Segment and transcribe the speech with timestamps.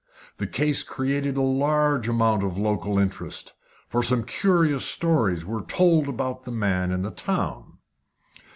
[0.37, 3.53] The case created a large amount of local interest,
[3.87, 7.77] for some curious stories were told about the man in the town.